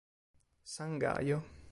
[0.63, 1.45] San Gaio